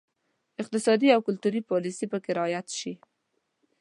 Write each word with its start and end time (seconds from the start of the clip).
اقتصادي 0.61 1.07
او 1.15 1.21
کلتوري 1.27 1.61
پالیسي 1.71 2.05
پکې 2.11 2.31
رعایت 2.37 2.67
شي. 2.79 2.93